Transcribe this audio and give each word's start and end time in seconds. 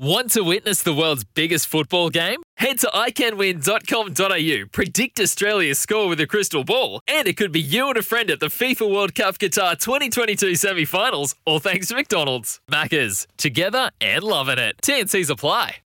Want 0.00 0.30
to 0.30 0.42
witness 0.42 0.82
the 0.82 0.94
world's 0.94 1.24
biggest 1.24 1.66
football 1.66 2.08
game? 2.08 2.42
Head 2.56 2.78
to 2.78 2.86
iCanWin.com.au, 2.86 4.68
predict 4.72 5.20
Australia's 5.20 5.78
score 5.78 6.08
with 6.08 6.18
a 6.20 6.26
crystal 6.26 6.64
ball, 6.64 7.02
and 7.06 7.28
it 7.28 7.36
could 7.36 7.52
be 7.52 7.60
you 7.60 7.86
and 7.88 7.98
a 7.98 8.02
friend 8.02 8.30
at 8.30 8.40
the 8.40 8.46
FIFA 8.46 8.90
World 8.90 9.14
Cup 9.14 9.36
Qatar 9.36 9.78
2022 9.78 10.54
semi 10.54 10.86
finals, 10.86 11.34
all 11.44 11.58
thanks 11.58 11.88
to 11.88 11.96
McDonald's. 11.96 12.62
Maccas, 12.70 13.26
together 13.36 13.90
and 14.00 14.22
loving 14.22 14.58
it. 14.58 14.78
TNC's 14.80 15.28
apply. 15.28 15.80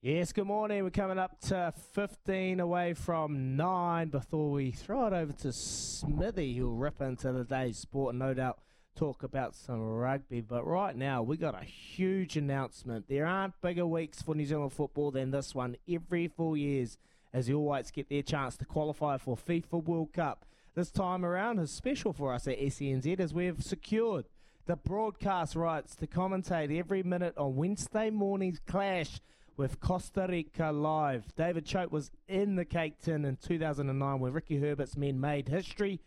Yes, 0.00 0.32
good 0.32 0.46
morning. 0.46 0.84
We're 0.84 0.90
coming 0.90 1.18
up 1.18 1.40
to 1.48 1.74
15 1.94 2.60
away 2.60 2.94
from 2.94 3.56
9 3.56 4.10
before 4.10 4.52
we 4.52 4.70
throw 4.70 5.08
it 5.08 5.12
over 5.12 5.32
to 5.32 5.52
Smithy, 5.52 6.54
who'll 6.54 6.76
rip 6.76 7.00
into 7.00 7.32
the 7.32 7.42
day's 7.42 7.78
sport 7.78 8.14
no 8.14 8.32
doubt 8.32 8.60
talk 8.94 9.22
about 9.22 9.54
some 9.54 9.80
rugby. 9.80 10.40
But 10.40 10.66
right 10.66 10.96
now, 10.96 11.22
we 11.22 11.36
got 11.36 11.60
a 11.60 11.64
huge 11.64 12.36
announcement. 12.36 13.08
There 13.08 13.26
aren't 13.26 13.60
bigger 13.60 13.86
weeks 13.86 14.22
for 14.22 14.34
New 14.34 14.46
Zealand 14.46 14.72
football 14.72 15.10
than 15.10 15.30
this 15.30 15.54
one 15.54 15.76
every 15.88 16.28
four 16.28 16.56
years 16.56 16.98
as 17.32 17.46
the 17.46 17.54
All 17.54 17.64
Whites 17.64 17.90
get 17.90 18.08
their 18.08 18.22
chance 18.22 18.56
to 18.58 18.64
qualify 18.64 19.16
for 19.16 19.36
FIFA 19.36 19.84
World 19.84 20.12
Cup. 20.12 20.44
This 20.74 20.90
time 20.90 21.24
around 21.24 21.58
is 21.58 21.70
special 21.70 22.12
for 22.12 22.32
us 22.32 22.46
at 22.46 22.58
SENZ 22.58 23.18
as 23.20 23.34
we've 23.34 23.62
secured 23.62 24.26
the 24.66 24.76
broadcast 24.76 25.56
rights 25.56 25.96
to 25.96 26.06
commentate 26.06 26.76
every 26.78 27.02
minute 27.02 27.36
on 27.36 27.56
Wednesday 27.56 28.10
morning's 28.10 28.60
clash 28.66 29.20
with 29.56 29.80
Costa 29.80 30.26
Rica 30.28 30.70
live. 30.70 31.34
David 31.36 31.66
Choate 31.66 31.90
was 31.90 32.10
in 32.28 32.54
the 32.56 32.64
cake 32.64 33.00
tin 33.02 33.24
in 33.24 33.36
2009 33.36 34.20
when 34.20 34.32
Ricky 34.32 34.58
Herbert's 34.58 34.96
men 34.96 35.20
made 35.20 35.48
history. 35.48 36.00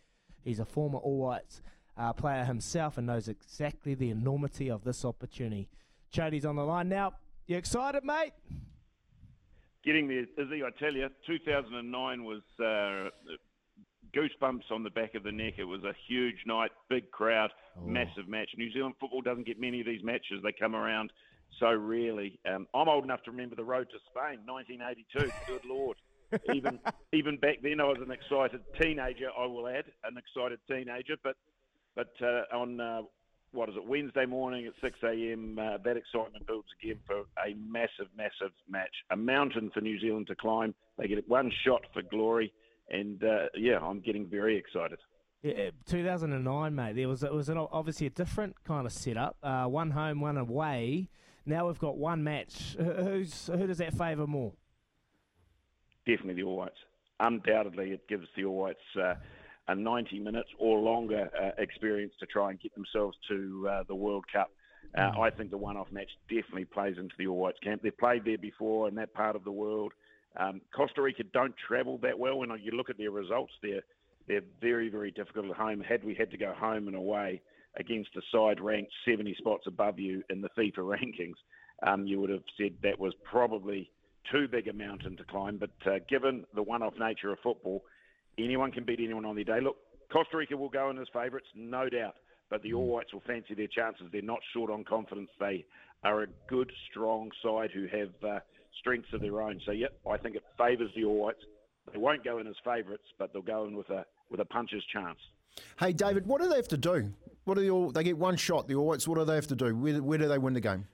He's 0.44 0.60
a 0.60 0.66
former 0.66 1.00
All 1.00 1.18
Whites 1.18 1.62
uh, 1.98 2.14
player 2.14 2.44
himself 2.44 2.98
and 2.98 3.08
knows 3.08 3.28
exactly 3.28 3.94
the 3.94 4.10
enormity 4.10 4.70
of 4.70 4.84
this 4.84 5.06
opportunity. 5.06 5.70
Choate's 6.12 6.46
on 6.46 6.56
the 6.56 6.64
line 6.64 6.90
now. 6.90 7.14
You 7.48 7.58
excited, 7.58 8.04
mate? 8.04 8.34
Getting 9.84 10.08
there, 10.08 10.26
Izzy, 10.38 10.64
I 10.64 10.70
tell 10.80 10.94
you, 10.94 11.10
2009 11.28 12.24
was 12.24 12.42
uh, 12.60 13.10
goosebumps 14.16 14.72
on 14.72 14.84
the 14.84 14.90
back 14.90 15.16
of 15.16 15.24
the 15.24 15.32
neck. 15.32 15.56
It 15.58 15.66
was 15.66 15.84
a 15.84 15.94
huge 16.08 16.38
night, 16.46 16.72
big 16.90 17.12
crowd, 17.12 17.52
oh. 17.78 17.86
massive 17.86 18.28
match. 18.28 18.50
New 18.58 18.72
Zealand 18.72 18.96
football 19.00 19.22
doesn't 19.22 19.46
get 19.46 19.60
many 19.60 19.82
of 19.82 19.86
these 19.86 20.04
matches. 20.04 20.40
They 20.42 20.54
come 20.54 20.76
around 20.76 21.12
so 21.60 21.74
rarely. 21.74 22.40
Um, 22.50 22.68
I'm 22.74 22.88
old 22.88 23.04
enough 23.04 23.24
to 23.24 23.32
remember 23.32 23.56
the 23.56 23.64
road 23.64 23.88
to 23.92 23.98
Spain, 24.10 24.40
1982. 24.46 25.32
Good 25.48 25.66
lord. 25.66 25.98
even 26.54 26.80
even 27.12 27.38
back 27.38 27.58
then, 27.62 27.80
I 27.80 27.84
was 27.84 28.00
an 28.04 28.12
excited 28.12 28.62
teenager. 28.82 29.30
I 29.38 29.46
will 29.46 29.68
add, 29.68 29.86
an 30.04 30.18
excited 30.18 30.60
teenager. 30.68 31.16
But 31.24 31.36
but 31.96 32.12
uh, 32.22 32.56
on 32.56 32.80
uh, 32.80 33.02
what 33.52 33.70
is 33.70 33.76
it 33.76 33.86
Wednesday 33.86 34.26
morning 34.26 34.66
at 34.66 34.74
6 34.82 34.98
a.m. 35.04 35.58
Uh, 35.60 35.78
that 35.84 35.96
excitement 35.96 36.46
builds 36.48 36.68
again 36.82 37.00
for 37.06 37.22
a 37.46 37.56
massive, 37.56 38.08
massive 38.18 38.52
match. 38.68 38.94
A 39.12 39.16
mountain 39.16 39.72
for 39.74 39.82
New 39.82 40.00
Zealand 40.00 40.28
to 40.28 40.36
climb. 40.36 40.74
They 40.98 41.08
get 41.08 41.28
one 41.30 41.52
shot 41.66 41.82
for 41.94 42.02
glory, 42.02 42.52
and 42.90 43.24
uh, 43.24 43.46
yeah, 43.56 43.80
I'm 43.80 44.00
getting 44.00 44.28
very 44.28 44.58
excited. 44.58 45.00
Yeah, 45.44 45.72
2009, 45.88 46.76
mate. 46.76 46.96
There 46.96 47.08
was 47.08 47.22
it 47.22 47.34
was 47.34 47.50
an, 47.50 47.58
obviously 47.58 48.08
a 48.08 48.10
different 48.10 48.56
kind 48.64 48.86
of 48.86 48.94
setup. 48.94 49.38
Uh, 49.44 49.66
one 49.66 49.92
home, 49.92 50.22
one 50.22 50.38
away. 50.38 51.10
Now 51.46 51.68
we've 51.68 51.80
got 51.80 51.98
one 51.98 52.24
match. 52.24 52.76
Who's 52.78 53.48
who 53.48 53.68
does 53.68 53.78
that 53.80 53.94
favour 53.94 54.26
more? 54.26 54.54
Definitely 56.06 56.36
the 56.36 56.44
All 56.44 56.58
Whites. 56.58 56.78
Undoubtedly, 57.20 57.92
it 57.92 58.08
gives 58.08 58.28
the 58.36 58.46
All 58.46 58.56
Whites 58.56 58.80
uh, 59.02 59.16
a 59.68 59.76
90 59.76 60.20
minutes 60.20 60.50
or 60.60 60.80
longer 60.80 61.30
uh, 61.42 61.52
experience 61.58 62.14
to 62.20 62.26
try 62.26 62.52
and 62.52 62.60
get 62.60 62.74
themselves 62.76 63.18
to 63.30 63.68
uh, 63.70 63.84
the 63.88 63.96
World 63.96 64.26
Cup. 64.32 64.52
Uh, 64.98 65.02
mm. 65.02 65.20
I 65.20 65.30
think 65.30 65.50
the 65.50 65.58
one-off 65.58 65.92
match 65.92 66.10
definitely 66.30 66.66
plays 66.66 66.96
into 66.98 67.16
the 67.18 67.28
All 67.28 67.38
Whites 67.38 67.60
camp. 67.64 67.82
They've 67.82 67.98
played 67.98 68.26
there 68.26 68.38
before 68.38 68.88
in 68.88 68.96
that 68.96 69.14
part 69.14 69.36
of 69.36 69.44
the 69.44 69.52
world. 69.52 69.94
Um, 70.38 70.62
Costa 70.76 71.02
Rica 71.02 71.24
don't 71.34 71.56
travel 71.68 71.98
that 72.00 72.18
well. 72.18 72.40
When 72.40 72.50
you 72.62 72.72
look 72.72 72.90
at 72.90 72.98
their 72.98 73.12
results, 73.12 73.54
they're 73.62 73.84
they're 74.28 74.42
very 74.62 74.90
very 74.90 75.12
difficult 75.12 75.46
at 75.50 75.56
home. 75.56 75.82
Had 75.82 76.04
we 76.04 76.16
had 76.16 76.32
to 76.32 76.38
go 76.38 76.54
home 76.58 76.88
and 76.88 76.96
away, 76.96 77.42
against 77.78 78.10
a 78.16 78.22
side 78.32 78.60
ranked 78.60 78.92
70 79.06 79.36
spots 79.38 79.66
above 79.68 80.00
you 80.00 80.24
in 80.30 80.42
the 80.42 80.50
FIFA 80.58 80.78
rankings, 80.78 81.36
um, 81.86 82.06
you 82.06 82.20
would 82.20 82.30
have 82.30 82.44
said 82.58 82.74
that 82.84 83.00
was 83.00 83.14
probably 83.24 83.90
too 84.32 84.48
big 84.48 84.68
a 84.68 84.74
mountain 84.74 85.18
to 85.18 85.24
climb. 85.24 85.58
But 85.58 85.72
uh, 85.86 86.00
given 86.10 86.46
the 86.56 86.64
one 86.64 86.82
off 86.82 86.94
nature 87.00 87.32
of 87.32 87.40
football, 87.44 87.84
anyone 88.38 88.72
can 88.72 88.84
beat 88.84 89.00
anyone 89.00 89.26
on 89.26 89.36
their 89.36 89.44
day. 89.44 89.60
Look, 89.62 89.78
Costa 90.12 90.38
Rica 90.38 90.56
will 90.56 90.70
go 90.70 90.90
in 90.90 90.98
as 91.00 91.08
favourites, 91.14 91.48
no 91.56 91.90
doubt, 91.90 92.16
but 92.50 92.62
the 92.62 92.74
All 92.74 92.86
Whites 92.86 93.14
will 93.14 93.24
fancy 93.26 93.54
their 93.54 93.68
chances. 93.68 94.08
They're 94.12 94.22
not 94.22 94.40
short 94.54 94.70
on 94.72 94.84
confidence. 94.84 95.30
They 95.40 95.66
are 96.04 96.24
a 96.24 96.28
good, 96.48 96.72
strong 96.90 97.32
side 97.44 97.72
who 97.74 97.88
have 97.88 98.10
uh, 98.24 98.40
strengths 98.80 99.14
of 99.14 99.22
their 99.22 99.42
own. 99.42 99.60
So, 99.66 99.72
yep, 99.72 99.98
I 100.10 100.18
think 100.18 100.36
it 100.36 100.44
favours 100.58 100.92
the 100.96 101.06
All 101.06 101.16
Whites. 101.16 101.40
They 101.92 101.98
won't 101.98 102.24
go 102.24 102.40
in 102.40 102.48
as 102.48 102.56
favourites, 102.64 103.04
but 103.18 103.34
they'll 103.34 103.42
go 103.42 103.66
in 103.66 103.76
with 103.76 103.90
a 103.90 104.06
with 104.30 104.40
a 104.40 104.46
puncher's 104.46 104.84
chance. 104.92 105.20
Hey, 105.80 105.94
David, 105.94 106.26
what 106.26 106.42
do 106.42 106.48
they 106.48 106.56
have 106.56 106.68
to 106.70 106.78
do? 106.78 107.14
What 107.44 107.56
do 107.56 107.62
they 107.62 107.70
all? 107.70 107.92
They 107.92 108.04
get 108.04 108.18
one 108.18 108.38
shot. 108.38 108.68
The 108.68 108.76
All 108.76 108.86
Whites. 108.86 109.08
What 109.08 109.18
do 109.18 109.26
they 109.26 109.36
have 109.36 109.48
to 109.48 109.56
do? 109.56 109.76
Where, 109.76 110.02
where 110.02 110.18
do 110.18 110.28
they 110.28 110.38
win 110.38 110.54
the 110.54 110.62
game? 110.62 110.88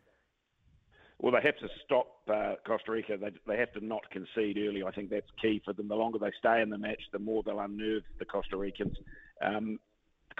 Well, 1.22 1.34
they 1.34 1.46
have 1.46 1.58
to 1.58 1.68
stop 1.84 2.08
uh, 2.34 2.56
Costa 2.66 2.92
Rica. 2.92 3.18
They, 3.18 3.32
they 3.46 3.58
have 3.58 3.74
to 3.74 3.86
not 3.86 4.10
concede 4.10 4.58
early. 4.58 4.84
I 4.84 4.92
think 4.92 5.10
that's 5.10 5.28
key 5.42 5.62
for 5.66 5.74
them. 5.74 5.90
The 5.90 5.96
longer 5.96 6.18
they 6.18 6.32
stay 6.40 6.62
in 6.62 6.70
the 6.70 6.78
match, 6.78 7.02
the 7.12 7.20
more 7.20 7.44
they'll 7.44 7.60
unnerve 7.60 8.04
the 8.20 8.26
Costa 8.26 8.56
Ricans. 8.56 8.96
Um, 9.44 9.80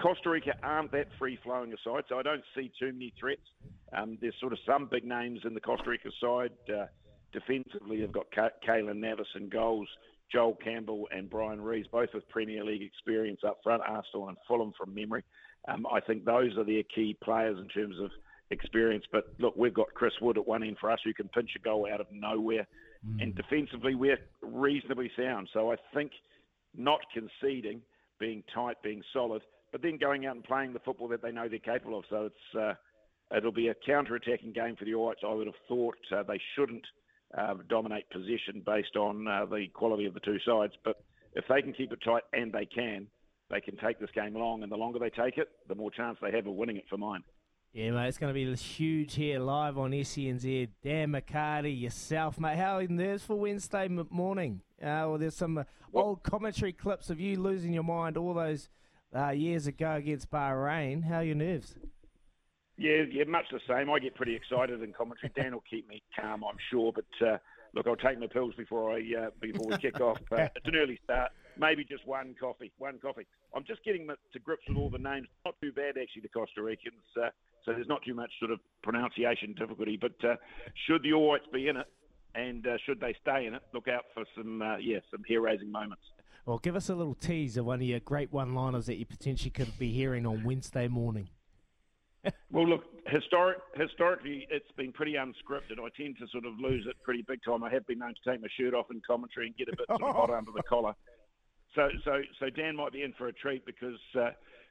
Costa 0.00 0.30
Rica 0.30 0.54
aren't 0.62 0.92
that 0.92 1.08
free 1.18 1.38
flowing 1.42 1.72
a 1.74 1.76
side, 1.84 2.04
so 2.08 2.18
I 2.18 2.22
don't 2.22 2.42
see 2.56 2.72
too 2.80 2.92
many 2.92 3.12
threats. 3.20 3.42
Um, 3.92 4.16
there's 4.22 4.34
sort 4.40 4.54
of 4.54 4.58
some 4.66 4.88
big 4.90 5.04
names 5.04 5.40
in 5.44 5.52
the 5.52 5.60
Costa 5.60 5.90
Rica 5.90 6.08
side. 6.18 6.52
Uh, 6.68 6.86
defensively, 7.32 8.00
they've 8.00 8.10
got 8.10 8.26
Keylor 8.30 8.96
Navas 8.96 9.26
in 9.34 9.50
goals, 9.50 9.88
Joel 10.32 10.56
Campbell 10.64 11.08
and 11.14 11.28
Bryan 11.28 11.60
Ruiz, 11.60 11.86
both 11.92 12.08
with 12.14 12.26
Premier 12.30 12.64
League 12.64 12.82
experience 12.82 13.40
up 13.46 13.58
front, 13.62 13.82
Arsenal 13.86 14.28
and 14.28 14.38
Fulham 14.48 14.72
from 14.78 14.94
memory. 14.94 15.24
Um, 15.68 15.86
I 15.92 16.00
think 16.00 16.24
those 16.24 16.56
are 16.56 16.64
their 16.64 16.84
key 16.84 17.18
players 17.22 17.58
in 17.58 17.68
terms 17.68 17.96
of 18.00 18.10
experience. 18.50 19.04
But 19.12 19.24
look, 19.38 19.54
we've 19.56 19.74
got 19.74 19.94
Chris 19.94 20.12
Wood 20.20 20.38
at 20.38 20.46
one 20.46 20.62
end 20.62 20.76
for 20.80 20.90
us 20.90 21.00
who 21.04 21.14
can 21.14 21.28
pinch 21.28 21.50
a 21.56 21.58
goal 21.60 21.88
out 21.92 22.00
of 22.00 22.06
nowhere. 22.12 22.66
Mm. 23.06 23.22
And 23.22 23.34
defensively, 23.34 23.94
we're 23.94 24.18
reasonably 24.42 25.10
sound. 25.16 25.48
So 25.52 25.72
I 25.72 25.76
think 25.94 26.12
not 26.76 27.00
conceding, 27.12 27.80
being 28.18 28.42
tight, 28.54 28.76
being 28.82 29.02
solid, 29.12 29.42
but 29.72 29.82
then 29.82 29.98
going 29.98 30.26
out 30.26 30.34
and 30.34 30.44
playing 30.44 30.72
the 30.72 30.80
football 30.80 31.08
that 31.08 31.22
they 31.22 31.32
know 31.32 31.48
they're 31.48 31.58
capable 31.58 31.98
of. 31.98 32.04
So 32.10 32.26
it's 32.26 32.58
uh, 32.58 32.74
it'll 33.36 33.52
be 33.52 33.68
a 33.68 33.74
counter-attacking 33.86 34.52
game 34.52 34.76
for 34.76 34.84
the 34.84 34.94
All 34.94 35.06
Whites. 35.06 35.20
I 35.24 35.32
would 35.32 35.46
have 35.46 35.54
thought 35.68 35.96
uh, 36.14 36.22
they 36.24 36.40
shouldn't 36.56 36.84
uh, 37.36 37.54
dominate 37.68 38.10
possession 38.10 38.62
based 38.66 38.96
on 38.96 39.26
uh, 39.26 39.46
the 39.46 39.68
quality 39.72 40.06
of 40.06 40.14
the 40.14 40.20
two 40.20 40.38
sides. 40.44 40.72
But 40.84 40.96
if 41.34 41.44
they 41.48 41.62
can 41.62 41.72
keep 41.72 41.92
it 41.92 42.00
tight, 42.04 42.24
and 42.32 42.52
they 42.52 42.66
can, 42.66 43.06
they 43.48 43.60
can 43.60 43.76
take 43.76 44.00
this 44.00 44.10
game 44.14 44.34
long. 44.34 44.62
And 44.62 44.70
the 44.70 44.76
longer 44.76 44.98
they 44.98 45.10
take 45.10 45.38
it, 45.38 45.48
the 45.68 45.76
more 45.76 45.90
chance 45.90 46.18
they 46.20 46.32
have 46.32 46.46
of 46.46 46.54
winning 46.54 46.76
it 46.76 46.84
for 46.90 46.98
mine. 46.98 47.22
Yeah, 47.72 47.92
mate, 47.92 48.08
it's 48.08 48.18
going 48.18 48.34
to 48.34 48.34
be 48.34 48.52
huge 48.56 49.14
here 49.14 49.38
live 49.38 49.78
on 49.78 49.92
SENZ. 49.92 50.70
Dan 50.82 51.12
McCarty, 51.12 51.80
yourself, 51.80 52.40
mate. 52.40 52.58
How 52.58 52.78
are 52.78 52.82
your 52.82 52.90
nerves 52.90 53.22
for 53.22 53.36
Wednesday 53.36 53.86
morning? 53.86 54.62
Uh, 54.82 55.06
well, 55.06 55.18
there's 55.18 55.36
some 55.36 55.58
uh, 55.58 55.62
old 55.94 56.24
commentary 56.24 56.72
clips 56.72 57.10
of 57.10 57.20
you 57.20 57.40
losing 57.40 57.72
your 57.72 57.84
mind 57.84 58.16
all 58.16 58.34
those 58.34 58.68
uh, 59.16 59.28
years 59.28 59.68
ago 59.68 59.92
against 59.92 60.32
Bahrain. 60.32 61.04
How 61.04 61.18
are 61.18 61.22
your 61.22 61.36
nerves? 61.36 61.76
Yeah, 62.76 63.02
yeah, 63.08 63.22
much 63.28 63.44
the 63.52 63.60
same. 63.68 63.88
I 63.88 64.00
get 64.00 64.16
pretty 64.16 64.34
excited 64.34 64.82
in 64.82 64.92
commentary. 64.92 65.30
Dan 65.36 65.52
will 65.52 65.62
keep 65.70 65.88
me 65.88 66.02
calm, 66.18 66.42
I'm 66.42 66.56
sure. 66.72 66.92
But 66.92 67.24
uh, 67.24 67.36
look, 67.72 67.86
I'll 67.86 67.94
take 67.94 68.18
my 68.18 68.26
pills 68.26 68.52
before 68.56 68.96
I 68.96 68.98
uh, 69.16 69.30
before 69.40 69.68
we 69.68 69.76
kick 69.76 70.00
off. 70.00 70.18
Uh, 70.32 70.48
it's 70.56 70.66
an 70.66 70.74
early 70.74 70.98
start. 71.04 71.30
Maybe 71.56 71.84
just 71.84 72.04
one 72.04 72.34
coffee. 72.40 72.72
One 72.78 72.98
coffee. 72.98 73.28
I'm 73.54 73.64
just 73.64 73.84
getting 73.84 74.08
to 74.08 74.38
grips 74.40 74.64
with 74.66 74.76
all 74.76 74.90
the 74.90 74.98
names. 74.98 75.28
Not 75.44 75.54
too 75.62 75.70
bad 75.70 75.98
actually. 76.02 76.22
The 76.22 76.30
Costa 76.30 76.62
Ricans. 76.62 76.96
Uh, 77.70 77.72
so 77.72 77.76
there's 77.76 77.88
not 77.88 78.02
too 78.04 78.14
much 78.14 78.30
sort 78.38 78.50
of 78.50 78.60
pronunciation 78.82 79.54
difficulty. 79.54 79.98
But 80.00 80.12
uh, 80.24 80.36
should 80.86 81.02
the 81.02 81.12
All 81.12 81.28
Whites 81.28 81.46
be 81.52 81.68
in 81.68 81.76
it, 81.76 81.86
and 82.34 82.66
uh, 82.66 82.76
should 82.84 83.00
they 83.00 83.14
stay 83.22 83.46
in 83.46 83.54
it, 83.54 83.62
look 83.72 83.88
out 83.88 84.04
for 84.14 84.24
some 84.36 84.62
yeah 84.80 84.98
some 85.10 85.22
hair 85.28 85.40
raising 85.40 85.70
moments. 85.70 86.02
Well, 86.46 86.58
give 86.58 86.74
us 86.74 86.88
a 86.88 86.94
little 86.94 87.14
tease 87.14 87.56
of 87.56 87.66
one 87.66 87.80
of 87.80 87.86
your 87.86 88.00
great 88.00 88.32
one-liners 88.32 88.86
that 88.86 88.96
you 88.96 89.04
potentially 89.04 89.50
could 89.50 89.78
be 89.78 89.92
hearing 89.92 90.26
on 90.26 90.42
Wednesday 90.42 90.88
morning 90.88 91.28
well, 92.50 92.68
look, 92.68 92.84
historic, 93.06 93.58
historically, 93.74 94.46
it's 94.50 94.70
been 94.76 94.92
pretty 94.92 95.14
unscripted. 95.14 95.78
I 95.80 95.88
tend 95.96 96.18
to 96.18 96.26
sort 96.30 96.44
of 96.44 96.58
lose 96.60 96.86
it 96.88 96.96
pretty 97.02 97.22
big 97.22 97.40
time. 97.44 97.64
I 97.64 97.70
have 97.70 97.86
been 97.86 97.98
known 97.98 98.14
to 98.14 98.30
take 98.30 98.40
my 98.40 98.48
shirt 98.58 98.74
off 98.74 98.86
in 98.90 99.00
commentary 99.06 99.46
and 99.46 99.56
get 99.56 99.68
a 99.68 99.76
bit 99.76 99.86
sort 99.88 100.02
of 100.02 100.14
hot 100.14 100.30
under 100.36 100.50
the 100.52 100.62
collar. 100.62 100.94
So, 101.74 101.88
so, 102.04 102.20
so 102.38 102.50
Dan 102.50 102.76
might 102.76 102.92
be 102.92 103.02
in 103.02 103.12
for 103.16 103.28
a 103.28 103.32
treat 103.32 103.64
because 103.64 103.98
uh, 104.18 104.30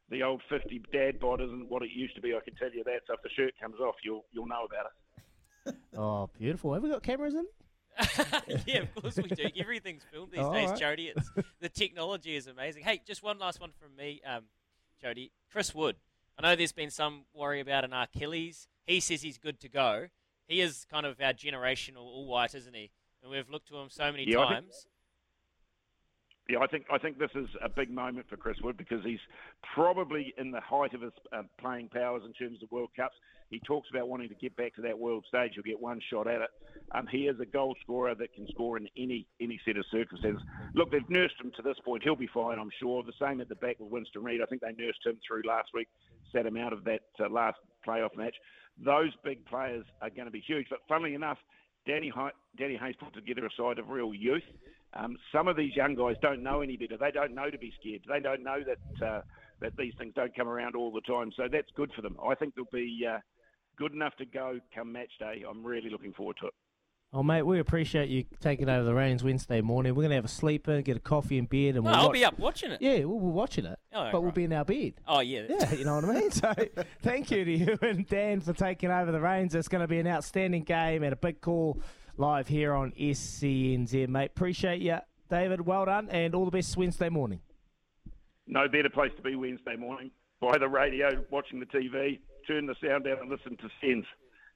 the 0.10 0.24
old 0.24 0.42
50 0.50 0.82
dad 0.92 1.20
bod 1.20 1.42
isn't 1.42 1.70
what 1.70 1.84
it 1.84 1.90
used 1.94 2.16
to 2.16 2.22
be. 2.22 2.34
I 2.36 2.40
can 2.44 2.56
tell 2.56 2.72
you 2.72 2.84
that. 2.86 3.02
So 3.08 3.14
if 3.14 3.22
the 3.22 3.30
shirt 3.36 3.54
comes 3.62 3.80
off, 3.80 3.96
you'll 4.04 4.26
you'll 4.32 4.48
know 4.48 4.66
about 4.66 4.86
it. 4.86 5.76
Oh, 5.96 6.30
beautiful. 6.40 6.74
Have 6.74 6.82
we 6.82 6.90
got 6.90 7.04
cameras 7.04 7.36
in? 7.36 7.46
yeah, 8.66 8.80
of 8.80 8.96
course 8.96 9.18
we 9.18 9.24
do. 9.24 9.50
Everything's 9.60 10.04
filmed 10.12 10.32
these 10.32 10.40
All 10.40 10.54
days, 10.54 10.70
right. 10.70 10.80
Jody. 10.80 11.12
It's, 11.16 11.30
the 11.60 11.70
technology 11.70 12.36
is 12.36 12.48
amazing. 12.48 12.84
Hey, 12.84 13.02
just 13.06 13.22
one 13.22 13.38
last 13.38 13.60
one 13.60 13.72
from 13.80 13.96
me, 13.96 14.22
um, 14.26 14.46
Jody. 15.02 15.32
Chris 15.52 15.76
Wood. 15.76 15.98
I 16.38 16.42
know 16.44 16.56
there's 16.56 16.72
been 16.72 16.90
some 16.90 17.26
worry 17.34 17.60
about 17.60 17.84
an 17.84 17.92
Achilles. 17.94 18.68
He 18.86 19.00
says 19.00 19.22
he's 19.22 19.38
good 19.38 19.60
to 19.60 19.70
go. 19.70 20.08
He 20.48 20.62
is 20.62 20.86
kind 20.90 21.06
of 21.06 21.20
our 21.22 21.34
generational 21.34 21.98
all 21.98 22.26
white, 22.26 22.56
isn't 22.56 22.74
he? 22.74 22.90
And 23.22 23.32
we've 23.32 23.50
looked 23.50 23.68
to 23.68 23.78
him 23.78 23.90
so 23.90 24.10
many 24.12 24.24
Yeah, 24.28 24.40
I 24.40 24.54
think- 24.54 24.66
times. 24.68 24.88
Yeah, 26.50 26.60
I 26.60 26.68
think 26.68 26.86
I 26.92 26.98
think 26.98 27.20
this 27.20 27.30
is 27.36 27.48
a 27.64 27.70
big 27.70 27.92
moment 27.92 28.26
for 28.28 28.36
Chris 28.36 28.58
Wood 28.64 28.76
because 28.76 29.04
he's 29.06 29.20
probably 29.76 30.34
in 30.40 30.50
the 30.50 30.60
height 30.60 30.96
of 30.96 31.02
his 31.02 31.12
uh, 31.32 31.44
playing 31.60 31.90
powers 31.90 32.24
in 32.26 32.34
terms 32.34 32.64
of 32.64 32.72
World 32.72 32.90
Cups. 32.96 33.14
He 33.52 33.60
talks 33.60 33.88
about 33.92 34.10
wanting 34.10 34.30
to 34.30 34.36
get 34.36 34.56
back 34.58 34.74
to 34.76 34.82
that 34.82 34.98
world 34.98 35.26
stage. 35.28 35.52
He'll 35.54 35.64
get 35.64 35.80
one 35.80 36.00
shot 36.10 36.28
at 36.28 36.42
it. 36.42 36.50
Um, 36.96 37.06
he 37.12 37.28
is 37.28 37.40
a 37.40 37.46
goal 37.46 37.76
scorer 37.84 38.16
that 38.16 38.34
can 38.34 38.48
score 38.48 38.78
in 38.78 38.88
any 38.98 39.28
any 39.40 39.62
set 39.64 39.78
of 39.78 39.86
circumstances. 39.92 40.42
Look, 40.74 40.92
they've 40.92 41.08
nursed 41.08 41.36
him 41.44 41.52
to 41.56 41.62
this 41.62 41.78
point. 41.86 42.02
He'll 42.02 42.16
be 42.16 42.30
fine, 42.34 42.58
I'm 42.58 42.72
sure. 42.80 43.04
The 43.04 43.14
same 43.22 43.42
at 43.42 43.50
the 43.50 43.56
back 43.56 43.80
with 43.80 43.92
Winston 43.92 44.24
Reid. 44.24 44.42
I 44.42 44.46
think 44.46 44.64
they 44.64 44.72
nursed 44.72 45.06
him 45.06 45.20
through 45.28 45.44
last 45.48 45.70
week, 45.76 45.88
sat 46.34 46.48
him 46.48 46.58
out 46.58 46.74
of 46.74 46.84
that 46.86 47.02
uh, 47.20 47.30
last 47.30 47.58
playoff 47.88 48.16
match. 48.18 48.36
Those 48.84 49.12
big 49.24 49.46
players 49.46 49.86
are 50.02 50.10
going 50.10 50.26
to 50.26 50.32
be 50.32 50.42
huge. 50.42 50.66
But 50.68 50.80
funnily 50.88 51.14
enough, 51.14 51.38
Danny, 51.90 52.14
Danny 52.56 52.78
Hay's 52.78 52.96
put 53.00 53.16
together 53.16 53.48
a 53.48 53.50
side 53.58 53.80
of 53.80 53.90
real 53.90 54.14
youth. 54.14 54.44
Um, 54.94 55.18
some 55.32 55.48
of 55.48 55.58
these 55.58 55.76
young 55.76 55.96
guys 55.96 56.16
don't 56.22 56.44
know 56.44 56.62
any 56.62 56.78
better. 56.78 56.98
They 56.98 57.10
don't 57.10 57.34
know 57.34 57.50
to 57.50 57.58
be 57.58 57.74
scared. 57.80 58.02
They 58.08 58.20
don't 58.20 58.44
know 58.44 58.60
that 58.64 59.06
uh, 59.06 59.22
that 59.60 59.74
these 59.76 59.94
things 59.98 60.14
don't 60.16 60.36
come 60.36 60.48
around 60.48 60.76
all 60.76 60.92
the 60.92 61.02
time. 61.02 61.32
So 61.36 61.44
that's 61.52 61.68
good 61.76 61.92
for 61.96 62.04
them. 62.04 62.16
I 62.24 62.36
think 62.36 62.54
they'll 62.54 62.66
be 62.72 63.08
uh, 63.10 63.18
good 63.76 63.94
enough 63.94 64.16
to 64.18 64.26
go 64.26 64.60
come 64.74 64.92
match 64.92 65.12
day. 65.20 65.44
I'm 65.50 65.66
really 65.66 65.90
looking 65.90 66.14
forward 66.14 66.38
to 66.42 66.48
it. 66.48 66.54
Oh, 67.12 67.24
mate, 67.24 67.42
we 67.42 67.58
appreciate 67.60 68.10
you 68.10 68.26
taking 68.40 68.70
over 68.70 68.84
the 68.84 68.94
reins 68.94 69.24
Wednesday 69.24 69.62
morning. 69.62 69.96
We're 69.96 70.04
going 70.04 70.12
to 70.12 70.16
have 70.18 70.26
a 70.26 70.28
sleeper, 70.28 70.80
get 70.84 70.96
a 70.96 71.00
coffee 71.00 71.40
and 71.40 71.50
bed, 71.50 71.76
and 71.76 71.78
No, 71.78 71.90
we'll 71.90 71.96
I'll 71.96 72.06
watch- 72.06 72.14
be 72.14 72.24
up 72.26 72.38
watching 72.38 72.70
it. 72.72 72.82
Yeah, 72.84 73.00
we'll, 73.06 73.20
we're 73.20 73.32
watching 73.32 73.66
it, 73.66 73.80
Oh, 73.92 74.10
but 74.12 74.22
we'll 74.22 74.32
be 74.32 74.44
in 74.44 74.54
our 74.54 74.64
bed. 74.64 74.94
Oh, 75.08 75.20
yeah. 75.22 75.42
Yeah, 75.50 75.74
you 75.74 75.86
know 75.86 75.96
what 75.96 76.06
I 76.06 76.14
mean? 76.20 76.30
So 76.32 76.54
thank 77.02 77.32
you 77.32 77.44
to 77.46 77.52
you 77.52 77.78
and 77.82 78.08
Dan 78.08 78.42
for 78.42 78.54
taking 78.54 78.92
over 78.92 79.12
the 79.12 79.20
reins. 79.20 79.56
It's 79.56 79.68
going 79.68 79.82
to 79.82 79.88
be 79.88 79.98
an 79.98 80.06
outstanding 80.06 80.62
game 80.64 81.02
and 81.02 81.12
a 81.12 81.16
big 81.16 81.42
call 81.42 81.82
live 82.18 82.48
here 82.48 82.74
on 82.76 82.92
SENZ, 82.92 84.08
mate. 84.08 84.32
Appreciate 84.36 84.80
you, 84.82 84.98
David. 85.32 85.62
Well 85.66 85.86
done, 85.86 86.10
and 86.12 86.36
all 86.36 86.46
the 86.46 86.52
best 86.52 86.78
Wednesday 86.78 87.10
morning. 87.10 87.40
No 88.46 88.68
better 88.68 88.90
place 88.90 89.12
to 89.16 89.24
be 89.24 89.36
Wednesday 89.36 89.76
morning. 89.76 90.12
By 90.42 90.60
the 90.60 90.68
radio, 90.70 91.26
watching 91.32 91.60
the 91.60 91.66
TV, 91.66 92.20
turn 92.48 92.68
the 92.68 92.76
sound 92.86 93.06
down 93.06 93.18
and 93.22 93.32
listen 93.32 93.58
to 93.58 93.70
SENZ. 93.84 94.04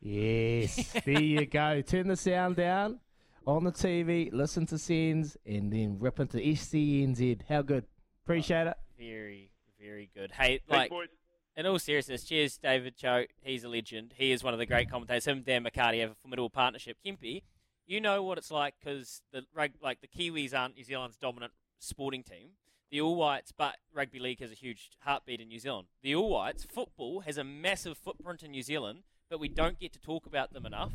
Yes, 0.05 0.94
there 1.05 1.21
you 1.21 1.45
go. 1.45 1.81
Turn 1.81 2.09
the 2.09 2.17
sound 2.17 2.57
down 2.57 3.00
on 3.47 3.63
the 3.63 3.71
TV, 3.71 4.31
listen 4.33 4.65
to 4.67 4.75
SENZ, 4.75 5.38
and 5.45 5.71
then 5.71 5.97
rip 6.00 6.19
into 6.19 6.38
SENZ. 6.38 7.41
How 7.47 7.61
good. 7.61 7.85
Appreciate 8.25 8.67
it. 8.67 8.75
Oh, 8.77 8.83
very, 9.00 9.50
very 9.79 10.09
good. 10.13 10.31
Hey, 10.31 10.59
Thanks, 10.67 10.69
like, 10.69 10.89
boys. 10.89 11.07
in 11.55 11.65
all 11.65 11.79
seriousness, 11.79 12.25
cheers, 12.25 12.57
David 12.57 12.97
Cho. 12.97 13.25
He's 13.41 13.63
a 13.63 13.69
legend. 13.69 14.13
He 14.17 14.31
is 14.33 14.44
one 14.44 14.53
of 14.53 14.59
the 14.59 14.65
great 14.65 14.89
commentators. 14.89 15.25
Him 15.25 15.38
and 15.38 15.45
Dan 15.45 15.63
McCarty 15.63 16.01
have 16.01 16.11
a 16.11 16.15
formidable 16.15 16.50
partnership. 16.50 16.97
Kimpy, 17.05 17.44
you 17.85 18.01
know 18.01 18.23
what 18.23 18.38
it's 18.38 18.51
like 18.51 18.75
because 18.79 19.21
the 19.31 19.44
like 19.55 20.01
the 20.01 20.07
Kiwis 20.07 20.53
aren't 20.53 20.75
New 20.75 20.83
Zealand's 20.83 21.17
dominant 21.17 21.53
sporting 21.79 22.23
team. 22.23 22.50
The 22.91 23.01
All 23.01 23.15
Whites, 23.15 23.51
but 23.51 23.77
rugby 23.94 24.19
league 24.19 24.39
has 24.41 24.51
a 24.51 24.55
huge 24.55 24.91
heartbeat 25.00 25.41
in 25.41 25.47
New 25.47 25.59
Zealand. 25.59 25.88
The 26.03 26.13
All 26.15 26.29
Whites 26.29 26.63
football 26.63 27.21
has 27.21 27.38
a 27.38 27.44
massive 27.44 27.97
footprint 27.97 28.44
in 28.44 28.51
New 28.51 28.61
Zealand, 28.61 29.00
but 29.33 29.39
we 29.39 29.50
don't 29.50 29.80
get 29.80 29.91
to 29.91 30.00
talk 30.00 30.27
about 30.27 30.53
them 30.53 30.63
enough. 30.63 30.91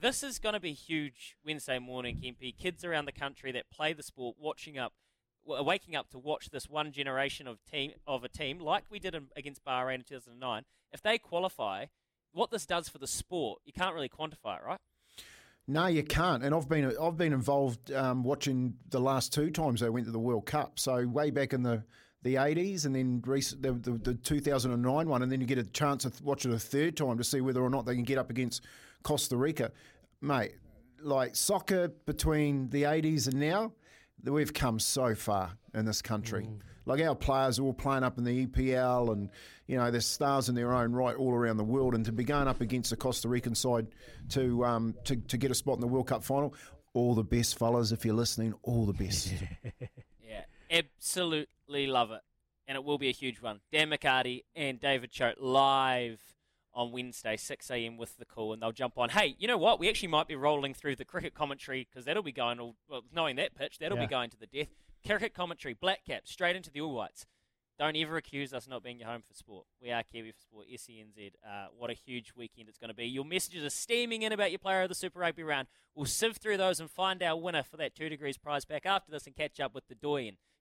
This 0.00 0.22
is 0.22 0.38
going 0.38 0.54
to 0.54 0.60
be 0.60 0.72
huge 0.72 1.36
Wednesday 1.44 1.78
morning, 1.78 2.16
Kimpy. 2.16 2.56
Kids 2.56 2.82
around 2.86 3.04
the 3.04 3.12
country 3.12 3.52
that 3.52 3.68
play 3.70 3.92
the 3.92 4.02
sport, 4.02 4.36
watching 4.40 4.78
up 4.78 4.94
w- 5.46 5.62
waking 5.62 5.94
up 5.94 6.08
to 6.12 6.18
watch 6.18 6.48
this 6.48 6.70
one 6.70 6.90
generation 6.90 7.46
of 7.46 7.58
team 7.70 7.92
of 8.06 8.24
a 8.24 8.30
team 8.30 8.60
like 8.60 8.84
we 8.88 8.98
did 8.98 9.14
in, 9.14 9.26
against 9.36 9.62
Bahrain 9.62 9.96
in 9.96 10.04
2009. 10.04 10.62
If 10.90 11.02
they 11.02 11.18
qualify, 11.18 11.84
what 12.32 12.50
this 12.50 12.64
does 12.64 12.88
for 12.88 12.96
the 12.96 13.06
sport, 13.06 13.60
you 13.66 13.74
can't 13.74 13.94
really 13.94 14.08
quantify 14.08 14.56
it, 14.56 14.64
right? 14.64 14.80
No, 15.68 15.86
you 15.86 16.02
can't. 16.02 16.42
And 16.42 16.54
I've 16.54 16.70
been 16.70 16.96
I've 16.98 17.18
been 17.18 17.34
involved 17.34 17.92
um, 17.92 18.24
watching 18.24 18.72
the 18.88 19.00
last 19.00 19.34
two 19.34 19.50
times 19.50 19.80
they 19.80 19.90
went 19.90 20.06
to 20.06 20.12
the 20.12 20.18
World 20.18 20.46
Cup. 20.46 20.78
So 20.78 21.06
way 21.06 21.30
back 21.30 21.52
in 21.52 21.62
the 21.62 21.84
the 22.22 22.34
80s 22.36 22.86
and 22.86 22.94
then 22.94 23.22
recent, 23.24 23.62
the, 23.62 23.72
the, 23.72 23.92
the 23.92 24.14
2009 24.14 25.08
one, 25.08 25.22
and 25.22 25.30
then 25.30 25.40
you 25.40 25.46
get 25.46 25.58
a 25.58 25.64
chance 25.64 26.04
to 26.04 26.12
watch 26.24 26.44
it 26.44 26.52
a 26.52 26.58
third 26.58 26.96
time 26.96 27.18
to 27.18 27.24
see 27.24 27.40
whether 27.40 27.62
or 27.62 27.70
not 27.70 27.86
they 27.86 27.94
can 27.94 28.04
get 28.04 28.18
up 28.18 28.30
against 28.30 28.62
Costa 29.02 29.36
Rica. 29.36 29.70
Mate, 30.20 30.54
like 31.00 31.36
soccer 31.36 31.88
between 32.06 32.68
the 32.70 32.84
80s 32.84 33.28
and 33.28 33.38
now, 33.38 33.72
we've 34.24 34.52
come 34.52 34.78
so 34.78 35.14
far 35.14 35.52
in 35.74 35.84
this 35.84 36.02
country. 36.02 36.48
Like 36.84 37.00
our 37.00 37.14
players 37.14 37.58
are 37.58 37.64
all 37.64 37.72
playing 37.72 38.04
up 38.04 38.16
in 38.16 38.24
the 38.24 38.46
EPL, 38.46 39.12
and 39.12 39.28
you 39.66 39.76
know 39.76 39.90
they're 39.90 40.00
stars 40.00 40.48
in 40.48 40.54
their 40.54 40.72
own 40.72 40.92
right 40.92 41.16
all 41.16 41.32
around 41.32 41.56
the 41.56 41.64
world. 41.64 41.94
And 41.94 42.04
to 42.04 42.12
be 42.12 42.22
going 42.22 42.46
up 42.46 42.60
against 42.60 42.90
the 42.90 42.96
Costa 42.96 43.28
Rican 43.28 43.54
side 43.54 43.88
to 44.30 44.64
um, 44.64 44.94
to, 45.04 45.16
to 45.16 45.36
get 45.36 45.50
a 45.50 45.54
spot 45.54 45.74
in 45.74 45.80
the 45.80 45.88
World 45.88 46.06
Cup 46.06 46.22
final, 46.22 46.54
all 46.94 47.14
the 47.14 47.24
best, 47.24 47.58
fellas. 47.58 47.90
If 47.90 48.04
you're 48.04 48.14
listening, 48.14 48.54
all 48.62 48.86
the 48.86 48.92
best. 48.92 49.32
Absolutely 50.70 51.86
love 51.86 52.10
it, 52.10 52.20
and 52.66 52.76
it 52.76 52.84
will 52.84 52.98
be 52.98 53.08
a 53.08 53.12
huge 53.12 53.40
one. 53.40 53.60
Dan 53.72 53.90
McCarty 53.90 54.44
and 54.54 54.80
David 54.80 55.10
Choate 55.10 55.40
live 55.40 56.20
on 56.74 56.92
Wednesday, 56.92 57.36
6 57.36 57.70
a.m. 57.70 57.96
with 57.96 58.18
the 58.18 58.24
call, 58.26 58.52
and 58.52 58.60
they'll 58.60 58.72
jump 58.72 58.98
on. 58.98 59.08
Hey, 59.10 59.34
you 59.38 59.48
know 59.48 59.56
what? 59.56 59.80
We 59.80 59.88
actually 59.88 60.08
might 60.08 60.28
be 60.28 60.36
rolling 60.36 60.74
through 60.74 60.96
the 60.96 61.04
cricket 61.06 61.34
commentary 61.34 61.86
because 61.90 62.04
that'll 62.04 62.22
be 62.22 62.32
going 62.32 62.60
all 62.60 62.76
well, 62.88 63.02
knowing 63.12 63.36
that 63.36 63.54
pitch, 63.54 63.78
that'll 63.78 63.96
Yeah. 63.98 64.04
be 64.06 64.10
going 64.10 64.30
to 64.30 64.36
the 64.36 64.46
death. 64.46 64.68
Cricket 65.06 65.32
commentary, 65.34 65.72
black 65.74 66.04
cap, 66.04 66.22
straight 66.26 66.56
into 66.56 66.70
the 66.70 66.80
All 66.80 66.92
Whites. 66.94 67.26
Don't 67.78 67.96
ever 67.96 68.16
accuse 68.16 68.54
us 68.54 68.66
not 68.66 68.82
being 68.82 68.98
your 68.98 69.08
home 69.08 69.22
for 69.22 69.34
sport. 69.34 69.66
We 69.82 69.90
are 69.90 70.02
Kiwi 70.02 70.32
for 70.32 70.40
Sport, 70.40 70.66
SENZ. 70.70 71.32
Uh, 71.46 71.66
what 71.76 71.90
a 71.90 71.92
huge 71.92 72.32
weekend 72.34 72.68
it's 72.70 72.78
going 72.78 72.88
to 72.88 72.94
be. 72.94 73.04
Your 73.06 73.24
messages 73.24 73.62
are 73.64 73.70
steaming 73.70 74.22
in 74.22 74.32
about 74.32 74.50
your 74.50 74.58
player 74.58 74.82
of 74.82 74.88
the 74.88 74.94
Super 74.94 75.18
Rugby 75.18 75.42
round. 75.42 75.68
We'll 75.94 76.06
sift 76.06 76.40
through 76.42 76.56
those 76.56 76.80
and 76.80 76.90
find 76.90 77.22
our 77.22 77.36
winner 77.36 77.62
for 77.62 77.76
that 77.76 77.94
two 77.94 78.08
degrees 78.08 78.38
prize 78.38 78.64
back 78.64 78.86
after 78.86 79.10
this 79.12 79.26
and 79.26 79.36
catch 79.36 79.60
up 79.60 79.74
with 79.74 79.88
the 79.88 79.94
Doyen. 79.94 80.38